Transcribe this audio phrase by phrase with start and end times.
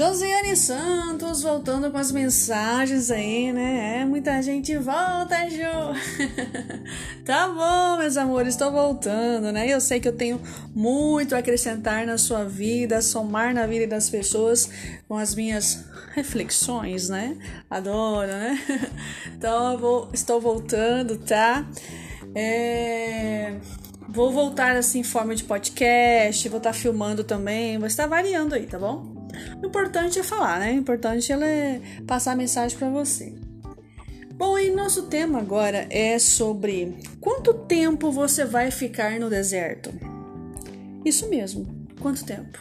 [0.00, 3.98] Josiane Santos voltando com as mensagens aí, né?
[3.98, 5.92] É, muita gente volta, Jo.
[7.22, 9.68] tá bom, meus amores, estou voltando, né?
[9.68, 10.40] Eu sei que eu tenho
[10.74, 14.70] muito a acrescentar na sua vida, somar na vida das pessoas
[15.06, 17.36] com as minhas reflexões, né?
[17.68, 18.58] Adoro, né?
[19.36, 21.68] Então eu vou, estou voltando, tá?
[22.34, 23.56] É
[24.08, 28.56] Vou voltar assim em forma de podcast, vou estar tá filmando também, vai estar variando
[28.56, 29.19] aí, tá bom?
[29.62, 30.72] O importante é falar, né?
[30.72, 33.34] O importante é passar a mensagem para você.
[34.34, 39.90] Bom, e nosso tema agora é sobre quanto tempo você vai ficar no deserto.
[41.04, 41.66] Isso mesmo,
[42.00, 42.58] quanto tempo?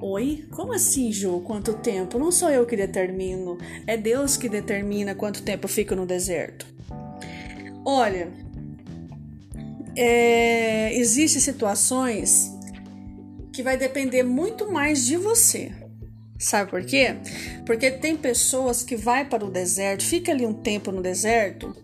[0.00, 0.44] Oi?
[0.50, 1.40] Como assim, Ju?
[1.46, 2.18] Quanto tempo?
[2.18, 6.66] Não sou eu que determino, é Deus que determina quanto tempo eu fico no deserto.
[7.84, 8.32] Olha,
[9.96, 12.52] é, existem situações
[13.52, 15.72] que vai depender muito mais de você.
[16.44, 17.16] Sabe por quê?
[17.64, 21.74] Porque tem pessoas que vai para o deserto, fica ali um tempo no deserto,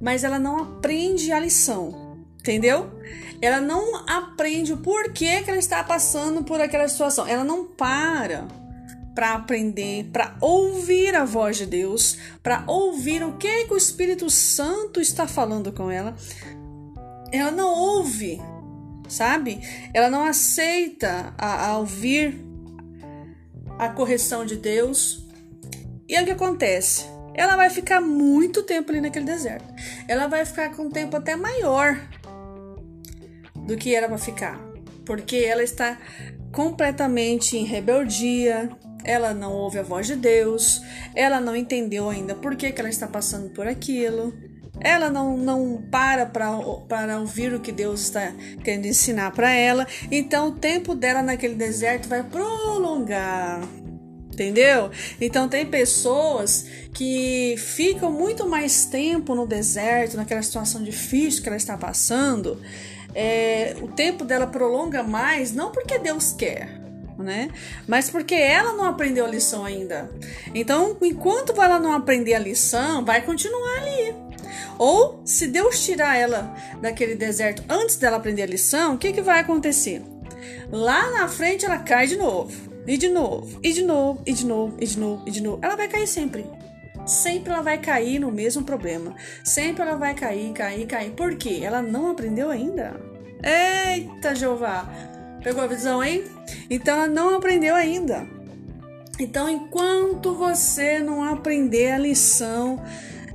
[0.00, 2.90] mas ela não aprende a lição, entendeu?
[3.40, 7.24] Ela não aprende o porquê que ela está passando por aquela situação.
[7.24, 8.48] Ela não para
[9.14, 14.28] para aprender, para ouvir a voz de Deus, para ouvir o que, que o Espírito
[14.28, 16.16] Santo está falando com ela.
[17.30, 18.40] Ela não ouve,
[19.06, 19.60] sabe?
[19.94, 22.51] Ela não aceita a, a ouvir
[23.84, 25.26] a correção de Deus.
[26.08, 27.04] E é o que acontece?
[27.34, 29.66] Ela vai ficar muito tempo ali naquele deserto.
[30.06, 32.00] Ela vai ficar com um tempo até maior
[33.56, 34.60] do que era para ficar,
[35.04, 35.98] porque ela está
[36.52, 38.70] completamente em rebeldia,
[39.04, 40.80] ela não ouve a voz de Deus,
[41.14, 44.32] ela não entendeu ainda por que, que ela está passando por aquilo.
[44.82, 48.32] Ela não, não para para ouvir o que Deus está
[48.64, 49.86] querendo ensinar para ela.
[50.10, 53.60] Então o tempo dela naquele deserto vai prolongar.
[54.32, 54.90] Entendeu?
[55.20, 61.56] Então tem pessoas que ficam muito mais tempo no deserto, naquela situação difícil que ela
[61.56, 62.58] está passando.
[63.14, 66.80] É, o tempo dela prolonga mais, não porque Deus quer,
[67.18, 67.50] né?
[67.86, 70.10] Mas porque ela não aprendeu a lição ainda.
[70.54, 73.91] Então, enquanto ela não aprender a lição, vai continuar ali.
[74.78, 79.22] Ou se Deus tirar ela daquele deserto antes dela aprender a lição, o que, que
[79.22, 80.02] vai acontecer?
[80.70, 82.52] Lá na frente ela cai de novo,
[82.86, 85.58] e de novo, e de novo, e de novo, e de novo, e de novo.
[85.62, 86.44] Ela vai cair sempre.
[87.06, 89.14] Sempre ela vai cair no mesmo problema.
[89.44, 91.10] Sempre ela vai cair, cair, cair.
[91.12, 91.60] Por quê?
[91.62, 93.00] Ela não aprendeu ainda.
[93.42, 94.88] Eita, Jeová!
[95.42, 96.24] Pegou a visão, hein?
[96.70, 98.26] Então ela não aprendeu ainda.
[99.18, 102.82] Então, enquanto você não aprender a lição,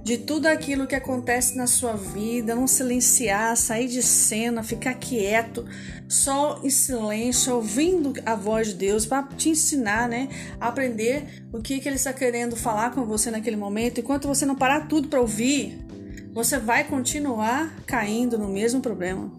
[0.08, 5.66] de tudo aquilo que acontece na sua vida, não silenciar, sair de cena, ficar quieto,
[6.08, 10.30] só em silêncio, ouvindo a voz de Deus para te ensinar, né?
[10.62, 14.00] aprender o que, que Ele está querendo falar com você naquele momento.
[14.00, 15.78] Enquanto você não parar tudo para ouvir,
[16.32, 19.30] você vai continuar caindo no mesmo problema.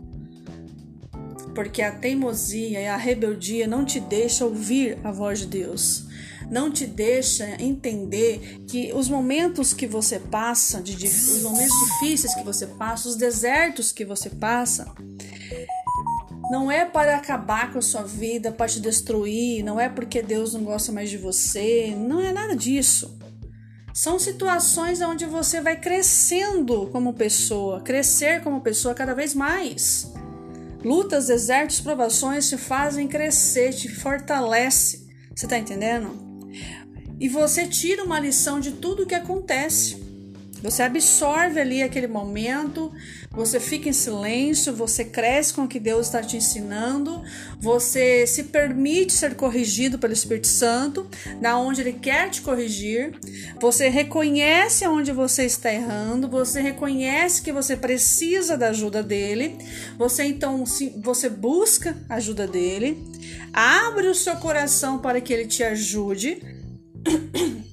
[1.54, 6.08] Porque a teimosia e a rebeldia não te deixa ouvir a voz de Deus
[6.50, 12.42] não te deixa entender que os momentos que você passa, de, os momentos difíceis que
[12.42, 14.92] você passa, os desertos que você passa,
[16.50, 20.54] não é para acabar com a sua vida, para te destruir, não é porque Deus
[20.54, 23.18] não gosta mais de você, não é nada disso.
[23.92, 30.12] São situações onde você vai crescendo como pessoa, crescer como pessoa cada vez mais.
[30.84, 35.08] Lutas, desertos, provações te fazem crescer, te fortalece.
[35.34, 36.27] Você tá entendendo?
[37.20, 40.07] E você tira uma lição de tudo o que acontece.
[40.62, 42.92] Você absorve ali aquele momento,
[43.30, 47.22] você fica em silêncio, você cresce com o que Deus está te ensinando,
[47.60, 51.06] você se permite ser corrigido pelo Espírito Santo,
[51.40, 53.18] da onde Ele quer te corrigir,
[53.60, 59.56] você reconhece onde você está errando, você reconhece que você precisa da ajuda dele,
[59.96, 60.64] você então
[61.02, 62.98] você busca a ajuda dele,
[63.52, 66.40] abre o seu coração para que Ele te ajude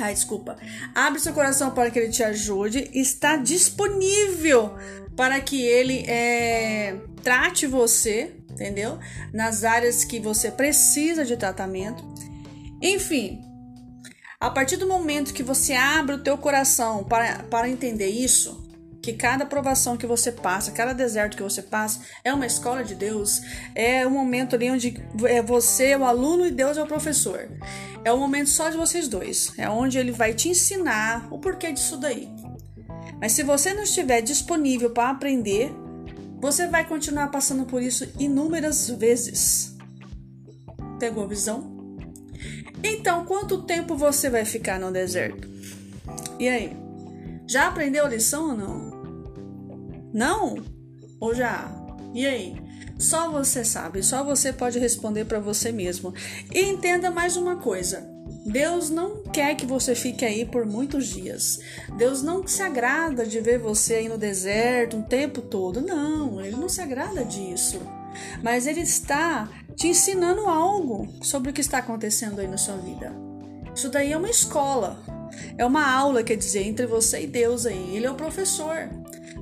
[0.00, 0.56] Ai, desculpa.
[0.94, 2.90] Abre seu coração para que ele te ajude.
[2.92, 4.74] Está disponível
[5.14, 8.98] para que ele é, trate você, entendeu?
[9.32, 12.02] Nas áreas que você precisa de tratamento.
[12.80, 13.42] Enfim,
[14.40, 18.69] a partir do momento que você abre o teu coração para, para entender isso,
[19.02, 22.94] que cada provação que você passa, cada deserto que você passa é uma escola de
[22.94, 23.40] Deus,
[23.74, 27.48] é um momento ali onde é você, o aluno e Deus é o professor.
[28.04, 29.52] É um momento só de vocês dois.
[29.58, 32.28] É onde ele vai te ensinar o porquê disso daí.
[33.20, 35.72] Mas se você não estiver disponível para aprender,
[36.40, 39.76] você vai continuar passando por isso inúmeras vezes.
[40.98, 41.78] Pegou a visão?
[42.82, 45.48] Então, quanto tempo você vai ficar no deserto?
[46.38, 46.74] E aí?
[47.46, 48.89] Já aprendeu a lição ou não?
[50.12, 50.56] Não?
[51.18, 51.70] Ou já?
[52.14, 52.56] E aí?
[52.98, 56.12] Só você sabe, só você pode responder para você mesmo.
[56.52, 58.06] E entenda mais uma coisa:
[58.44, 61.60] Deus não quer que você fique aí por muitos dias.
[61.96, 65.80] Deus não se agrada de ver você aí no deserto um tempo todo.
[65.80, 67.80] Não, ele não se agrada disso.
[68.42, 73.14] Mas ele está te ensinando algo sobre o que está acontecendo aí na sua vida.
[73.74, 75.02] Isso daí é uma escola.
[75.56, 77.96] É uma aula, quer dizer, entre você e Deus aí.
[77.96, 78.90] Ele é o professor.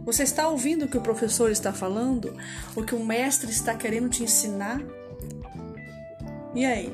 [0.09, 2.35] Você está ouvindo o que o professor está falando?
[2.75, 4.81] O que o mestre está querendo te ensinar?
[6.55, 6.91] E aí?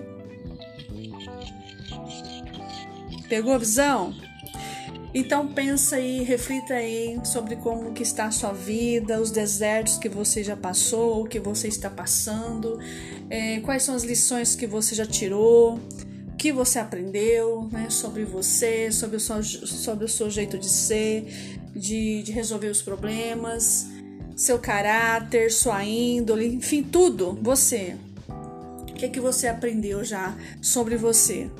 [3.28, 4.12] Pegou a visão?
[5.14, 10.08] Então pensa aí, reflita aí sobre como que está a sua vida, os desertos que
[10.08, 12.80] você já passou, o que você está passando,
[13.30, 18.24] é, quais são as lições que você já tirou, o que você aprendeu né, sobre
[18.24, 23.86] você, sobre o, seu, sobre o seu jeito de ser, de, de resolver os problemas,
[24.36, 27.96] seu caráter, sua índole, enfim, tudo, você.
[28.28, 31.50] O que é que você aprendeu já sobre você?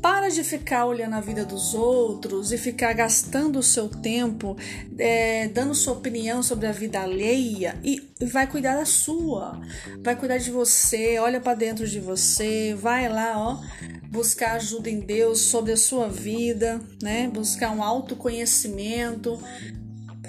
[0.00, 4.56] Para de ficar olhando a vida dos outros e ficar gastando o seu tempo
[4.98, 9.60] é, dando sua opinião sobre a vida alheia e vai cuidar da sua,
[10.02, 13.60] vai cuidar de você, olha para dentro de você, vai lá, ó,
[14.08, 17.28] buscar ajuda em Deus sobre a sua vida, né?
[17.28, 19.38] Buscar um autoconhecimento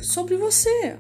[0.02, 0.98] sobre você.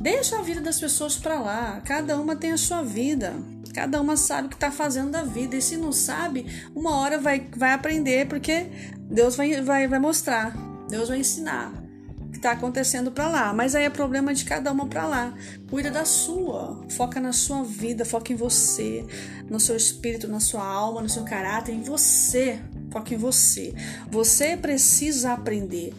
[0.00, 3.34] Deixa a vida das pessoas para lá, cada uma tem a sua vida.
[3.78, 5.54] Cada uma sabe o que está fazendo da vida.
[5.54, 6.44] E se não sabe,
[6.74, 8.66] uma hora vai, vai aprender, porque
[8.98, 10.52] Deus vai, vai, vai mostrar,
[10.90, 11.72] Deus vai ensinar
[12.20, 13.54] o que está acontecendo para lá.
[13.54, 15.32] Mas aí é problema de cada uma para lá.
[15.70, 19.06] Cuida da sua, foca na sua vida, foca em você,
[19.48, 22.60] no seu espírito, na sua alma, no seu caráter, em você.
[22.90, 23.72] Foca em você.
[24.10, 25.94] Você precisa aprender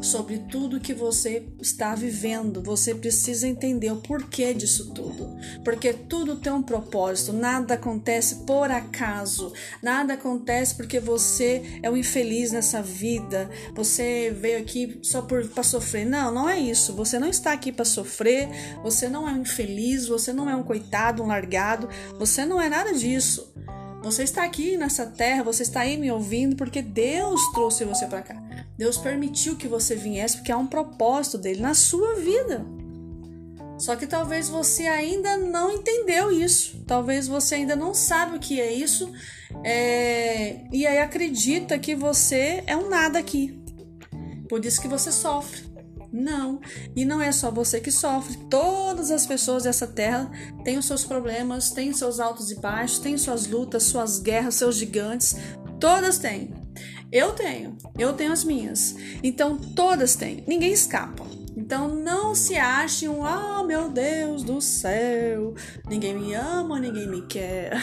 [0.00, 2.62] sobre tudo que você está vivendo.
[2.62, 5.36] Você precisa entender o porquê disso tudo.
[5.64, 9.52] Porque tudo tem um propósito, nada acontece por acaso,
[9.82, 16.04] nada acontece porque você é um infeliz nessa vida, você veio aqui só para sofrer.
[16.04, 16.94] Não, não é isso.
[16.94, 18.48] Você não está aqui para sofrer,
[18.82, 21.88] você não é um infeliz, você não é um coitado, um largado,
[22.18, 23.52] você não é nada disso.
[24.02, 28.20] Você está aqui nessa terra, você está aí me ouvindo porque Deus trouxe você para
[28.20, 28.43] cá.
[28.76, 32.64] Deus permitiu que você viesse porque há um propósito dele na sua vida.
[33.78, 36.82] Só que talvez você ainda não entendeu isso.
[36.86, 39.12] Talvez você ainda não sabe o que é isso.
[39.64, 40.64] É...
[40.72, 43.60] E aí acredita que você é um nada aqui.
[44.48, 45.62] Por isso que você sofre.
[46.12, 46.60] Não.
[46.94, 48.36] E não é só você que sofre.
[48.48, 50.30] Todas as pessoas dessa terra
[50.62, 54.76] têm os seus problemas, têm seus altos e baixos, têm suas lutas, suas guerras, seus
[54.76, 55.34] gigantes.
[55.80, 56.63] Todas têm.
[57.14, 58.96] Eu tenho, eu tenho as minhas.
[59.22, 61.24] Então todas têm, ninguém escapa.
[61.56, 65.54] Então não se ache um, ah, oh, meu Deus do céu,
[65.88, 67.80] ninguém me ama, ninguém me quer.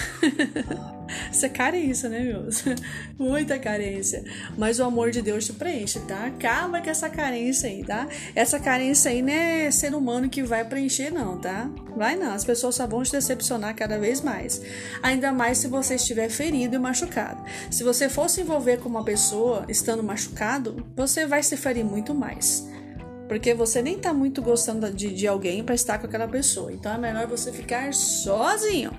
[1.32, 2.64] Isso é carência, né, meus?
[3.18, 4.24] Muita carência.
[4.58, 6.26] Mas o amor de Deus te preenche, tá?
[6.26, 8.08] Acaba com essa carência aí, tá?
[8.36, 11.70] Essa carência aí não é ser humano que vai preencher, não, tá?
[11.96, 14.62] Vai não, as pessoas só vão te decepcionar cada vez mais.
[15.02, 17.44] Ainda mais se você estiver ferido e machucado.
[17.70, 22.14] Se você for se envolver com uma pessoa estando machucado, você vai se ferir muito
[22.14, 22.70] mais
[23.32, 26.70] porque você nem tá muito gostando de, de alguém para estar com aquela pessoa.
[26.74, 28.92] Então é melhor você ficar sozinho,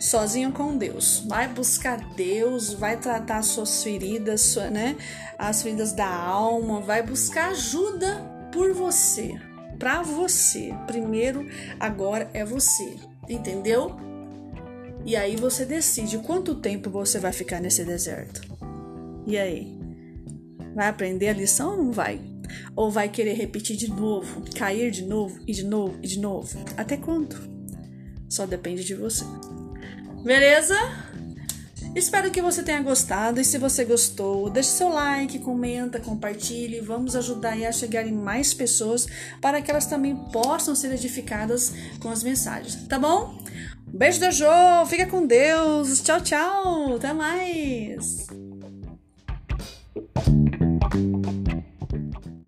[0.00, 1.24] sozinho com Deus.
[1.28, 4.96] Vai buscar Deus, vai tratar suas feridas, sua, né?
[5.38, 8.16] As feridas da alma, vai buscar ajuda
[8.50, 9.40] por você,
[9.78, 10.74] para você.
[10.88, 12.96] Primeiro, agora é você,
[13.28, 13.96] entendeu?
[15.04, 18.42] E aí você decide quanto tempo você vai ficar nesse deserto.
[19.24, 19.78] E aí?
[20.74, 22.37] Vai aprender a lição ou não vai?
[22.74, 26.58] Ou vai querer repetir de novo, cair de novo e de novo e de novo?
[26.76, 27.36] Até quando?
[28.28, 29.24] Só depende de você.
[30.22, 30.76] Beleza?
[31.94, 36.80] Espero que você tenha gostado e se você gostou, deixe seu like, comenta, compartilhe.
[36.80, 39.06] Vamos ajudar a chegar em mais pessoas
[39.40, 43.38] para que elas também possam ser edificadas com as mensagens, tá bom?
[43.86, 46.00] Beijo da Jo, fica com Deus.
[46.02, 46.96] Tchau, tchau.
[46.96, 48.26] Até mais.